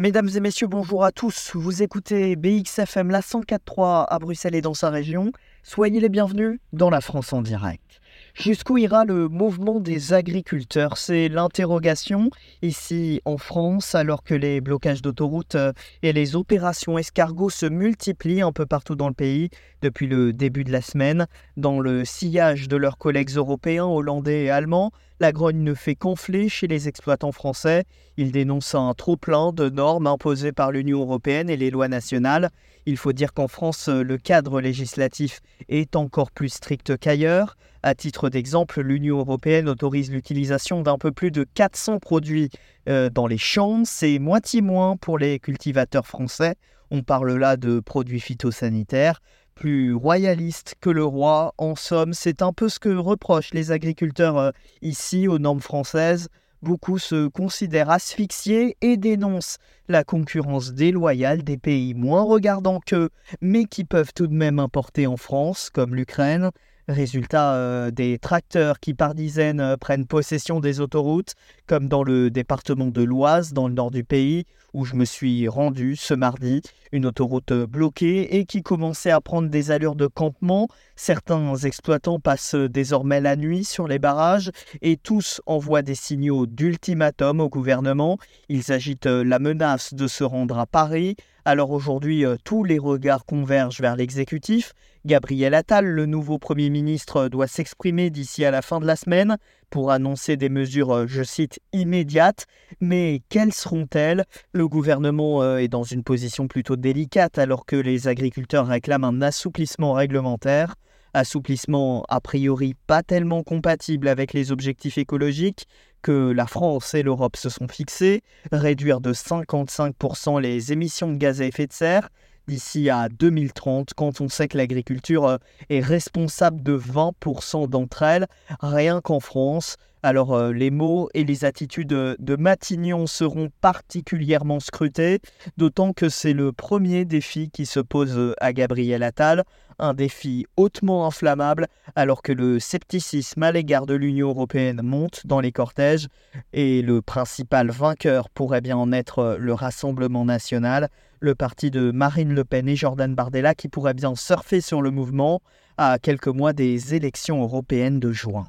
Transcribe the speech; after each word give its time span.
Mesdames 0.00 0.28
et 0.36 0.38
messieurs, 0.38 0.68
bonjour 0.68 1.04
à 1.04 1.10
tous. 1.10 1.50
Vous 1.56 1.82
écoutez 1.82 2.36
BXFM 2.36 3.10
la 3.10 3.18
104.3 3.18 4.06
à 4.08 4.18
Bruxelles 4.20 4.54
et 4.54 4.60
dans 4.60 4.72
sa 4.72 4.90
région. 4.90 5.32
Soyez 5.64 5.98
les 5.98 6.08
bienvenus 6.08 6.60
dans 6.72 6.88
la 6.88 7.00
France 7.00 7.32
en 7.32 7.42
direct. 7.42 8.00
Jusqu'où 8.32 8.78
ira 8.78 9.04
le 9.04 9.26
mouvement 9.26 9.80
des 9.80 10.12
agriculteurs? 10.12 10.98
C'est 10.98 11.28
l'interrogation 11.28 12.30
ici 12.62 13.20
en 13.24 13.38
France, 13.38 13.96
alors 13.96 14.22
que 14.22 14.34
les 14.34 14.60
blocages 14.60 15.02
d'autoroutes 15.02 15.56
euh, 15.56 15.72
et 16.04 16.12
les 16.12 16.36
opérations 16.36 16.96
escargots 16.96 17.50
se 17.50 17.66
multiplient 17.66 18.42
un 18.42 18.52
peu 18.52 18.66
partout 18.66 18.94
dans 18.94 19.08
le 19.08 19.14
pays 19.14 19.50
depuis 19.82 20.06
le 20.06 20.32
début 20.32 20.62
de 20.62 20.70
la 20.70 20.80
semaine. 20.80 21.26
Dans 21.56 21.80
le 21.80 22.04
sillage 22.04 22.68
de 22.68 22.76
leurs 22.76 22.98
collègues 22.98 23.34
européens, 23.34 23.86
hollandais 23.86 24.44
et 24.44 24.50
allemands, 24.50 24.92
la 25.20 25.32
grogne 25.32 25.62
ne 25.62 25.74
fait 25.74 25.96
qu'enfler 25.96 26.48
chez 26.48 26.66
les 26.66 26.88
exploitants 26.88 27.32
français. 27.32 27.84
Ils 28.16 28.32
dénoncent 28.32 28.74
un 28.74 28.94
trop-plein 28.94 29.52
de 29.52 29.68
normes 29.68 30.06
imposées 30.06 30.52
par 30.52 30.70
l'Union 30.70 31.00
européenne 31.00 31.50
et 31.50 31.56
les 31.56 31.70
lois 31.70 31.88
nationales. 31.88 32.50
Il 32.86 32.96
faut 32.96 33.12
dire 33.12 33.34
qu'en 33.34 33.48
France, 33.48 33.88
le 33.88 34.16
cadre 34.16 34.60
législatif 34.60 35.40
est 35.68 35.96
encore 35.96 36.30
plus 36.30 36.48
strict 36.48 36.96
qu'ailleurs. 36.96 37.56
À 37.82 37.94
titre 37.94 38.28
d'exemple, 38.28 38.80
l'Union 38.80 39.18
européenne 39.18 39.68
autorise 39.68 40.10
l'utilisation 40.10 40.82
d'un 40.82 40.98
peu 40.98 41.12
plus 41.12 41.30
de 41.30 41.44
400 41.54 41.98
produits 41.98 42.50
euh, 42.88 43.10
dans 43.10 43.26
les 43.26 43.38
champs. 43.38 43.82
C'est 43.84 44.18
moitié 44.18 44.60
moins 44.60 44.96
pour 44.96 45.18
les 45.18 45.38
cultivateurs 45.38 46.06
français. 46.06 46.54
On 46.90 47.02
parle 47.02 47.34
là 47.36 47.56
de 47.56 47.80
produits 47.80 48.20
phytosanitaires 48.20 49.20
plus 49.58 49.92
royaliste 49.92 50.76
que 50.80 50.88
le 50.88 51.04
roi. 51.04 51.52
En 51.58 51.74
somme, 51.74 52.12
c'est 52.14 52.42
un 52.42 52.52
peu 52.52 52.68
ce 52.68 52.78
que 52.78 52.94
reprochent 52.94 53.52
les 53.52 53.72
agriculteurs 53.72 54.38
euh, 54.38 54.50
ici 54.82 55.26
aux 55.26 55.40
normes 55.40 55.60
françaises. 55.60 56.28
Beaucoup 56.62 56.98
se 56.98 57.26
considèrent 57.26 57.90
asphyxiés 57.90 58.76
et 58.82 58.96
dénoncent 58.96 59.58
la 59.88 60.04
concurrence 60.04 60.72
déloyale 60.72 61.42
des 61.42 61.56
pays 61.56 61.94
moins 61.94 62.22
regardants 62.22 62.80
qu'eux, 62.84 63.10
mais 63.40 63.64
qui 63.64 63.84
peuvent 63.84 64.12
tout 64.14 64.28
de 64.28 64.34
même 64.34 64.60
importer 64.60 65.06
en 65.06 65.16
France, 65.16 65.70
comme 65.70 65.94
l'Ukraine. 65.94 66.50
Résultat, 66.88 67.52
euh, 67.52 67.90
des 67.90 68.18
tracteurs 68.18 68.80
qui 68.80 68.94
par 68.94 69.14
dizaines 69.14 69.60
euh, 69.60 69.76
prennent 69.76 70.06
possession 70.06 70.58
des 70.58 70.80
autoroutes, 70.80 71.34
comme 71.66 71.86
dans 71.86 72.02
le 72.02 72.30
département 72.30 72.86
de 72.86 73.02
l'Oise, 73.02 73.52
dans 73.52 73.68
le 73.68 73.74
nord 73.74 73.90
du 73.90 74.04
pays, 74.04 74.46
où 74.72 74.86
je 74.86 74.94
me 74.94 75.04
suis 75.04 75.48
rendu 75.48 75.96
ce 75.96 76.14
mardi. 76.14 76.62
Une 76.90 77.04
autoroute 77.04 77.52
euh, 77.52 77.66
bloquée 77.66 78.38
et 78.38 78.46
qui 78.46 78.62
commençait 78.62 79.10
à 79.10 79.20
prendre 79.20 79.50
des 79.50 79.70
allures 79.70 79.96
de 79.96 80.06
campement. 80.06 80.66
Certains 80.96 81.56
exploitants 81.56 82.20
passent 82.20 82.54
désormais 82.54 83.20
la 83.20 83.36
nuit 83.36 83.64
sur 83.64 83.86
les 83.86 83.98
barrages 83.98 84.50
et 84.80 84.96
tous 84.96 85.42
envoient 85.44 85.82
des 85.82 85.94
signaux 85.94 86.46
d'ultimatum 86.46 87.40
au 87.40 87.50
gouvernement. 87.50 88.16
Ils 88.48 88.72
agitent 88.72 89.04
la 89.04 89.38
menace 89.38 89.92
de 89.92 90.06
se 90.06 90.24
rendre 90.24 90.58
à 90.58 90.64
Paris. 90.64 91.16
Alors 91.48 91.70
aujourd'hui, 91.70 92.26
tous 92.44 92.62
les 92.62 92.78
regards 92.78 93.24
convergent 93.24 93.80
vers 93.80 93.96
l'exécutif. 93.96 94.74
Gabriel 95.06 95.54
Attal, 95.54 95.86
le 95.86 96.04
nouveau 96.04 96.38
Premier 96.38 96.68
ministre, 96.68 97.28
doit 97.28 97.46
s'exprimer 97.46 98.10
d'ici 98.10 98.44
à 98.44 98.50
la 98.50 98.60
fin 98.60 98.80
de 98.80 98.86
la 98.86 98.96
semaine 98.96 99.38
pour 99.70 99.90
annoncer 99.90 100.36
des 100.36 100.50
mesures, 100.50 100.94
euh, 100.94 101.06
je 101.06 101.22
cite, 101.22 101.58
immédiates. 101.72 102.44
Mais 102.82 103.22
quelles 103.30 103.54
seront-elles? 103.54 104.26
Le 104.52 104.68
gouvernement 104.68 105.40
euh, 105.40 105.56
est 105.56 105.68
dans 105.68 105.84
une 105.84 106.04
position 106.04 106.48
plutôt 106.48 106.76
délicate 106.76 107.38
alors 107.38 107.64
que 107.64 107.76
les 107.76 108.08
agriculteurs 108.08 108.66
réclament 108.66 109.04
un 109.04 109.22
assouplissement 109.22 109.94
réglementaire. 109.94 110.74
Assouplissement 111.14 112.04
a 112.08 112.20
priori 112.20 112.74
pas 112.86 113.02
tellement 113.02 113.42
compatible 113.42 114.08
avec 114.08 114.32
les 114.32 114.52
objectifs 114.52 114.98
écologiques 114.98 115.66
que 116.02 116.30
la 116.30 116.46
France 116.46 116.94
et 116.94 117.02
l'Europe 117.02 117.36
se 117.36 117.48
sont 117.48 117.68
fixés, 117.68 118.22
réduire 118.52 119.00
de 119.00 119.12
55% 119.12 120.40
les 120.40 120.72
émissions 120.72 121.10
de 121.10 121.16
gaz 121.16 121.40
à 121.40 121.46
effet 121.46 121.66
de 121.66 121.72
serre 121.72 122.08
d'ici 122.48 122.90
à 122.90 123.08
2030, 123.08 123.94
quand 123.94 124.20
on 124.20 124.28
sait 124.28 124.48
que 124.48 124.56
l'agriculture 124.56 125.26
euh, 125.26 125.36
est 125.68 125.80
responsable 125.80 126.62
de 126.62 126.76
20% 126.76 127.68
d'entre 127.68 128.02
elles, 128.02 128.26
rien 128.60 129.00
qu'en 129.00 129.20
France. 129.20 129.76
Alors 130.02 130.34
euh, 130.34 130.52
les 130.52 130.70
mots 130.70 131.08
et 131.12 131.24
les 131.24 131.44
attitudes 131.44 131.88
de 131.88 132.36
Matignon 132.36 133.06
seront 133.06 133.50
particulièrement 133.60 134.60
scrutés, 134.60 135.20
d'autant 135.56 135.92
que 135.92 136.08
c'est 136.08 136.32
le 136.32 136.52
premier 136.52 137.04
défi 137.04 137.50
qui 137.50 137.66
se 137.66 137.80
pose 137.80 138.34
à 138.40 138.52
Gabriel 138.52 139.02
Attal, 139.02 139.44
un 139.78 139.94
défi 139.94 140.46
hautement 140.56 141.06
inflammable 141.06 141.66
alors 141.96 142.22
que 142.22 142.32
le 142.32 142.58
scepticisme 142.58 143.42
à 143.42 143.52
l'égard 143.52 143.86
de 143.86 143.94
l'Union 143.94 144.28
européenne 144.28 144.80
monte 144.82 145.26
dans 145.26 145.40
les 145.40 145.52
cortèges 145.52 146.08
et 146.52 146.82
le 146.82 147.02
principal 147.02 147.70
vainqueur 147.70 148.28
pourrait 148.30 148.60
bien 148.60 148.76
en 148.76 148.92
être 148.92 149.36
le 149.38 149.52
Rassemblement 149.52 150.24
national, 150.24 150.88
le 151.20 151.34
parti 151.34 151.70
de 151.70 151.90
Marine 151.90 152.34
Le 152.34 152.44
Pen 152.44 152.68
et 152.68 152.76
Jordan 152.76 153.14
Bardella 153.14 153.54
qui 153.54 153.68
pourrait 153.68 153.94
bien 153.94 154.14
surfer 154.14 154.60
sur 154.60 154.82
le 154.82 154.90
mouvement 154.90 155.40
à 155.76 155.98
quelques 155.98 156.28
mois 156.28 156.52
des 156.52 156.94
élections 156.94 157.42
européennes 157.42 158.00
de 158.00 158.12
juin. 158.12 158.48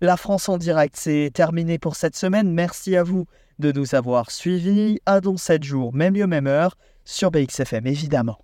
La 0.00 0.16
France 0.16 0.48
en 0.48 0.58
direct, 0.58 0.96
c'est 0.96 1.30
terminé 1.32 1.78
pour 1.78 1.96
cette 1.96 2.16
semaine. 2.16 2.52
Merci 2.52 2.96
à 2.96 3.02
vous 3.02 3.26
de 3.58 3.72
nous 3.72 3.94
avoir 3.94 4.30
suivis. 4.30 4.98
À 5.06 5.20
dans 5.20 5.36
7 5.36 5.62
jours, 5.62 5.94
même 5.94 6.14
lieu, 6.14 6.26
même 6.26 6.46
heure, 6.46 6.76
sur 7.04 7.30
BXFM 7.30 7.86
évidemment. 7.86 8.38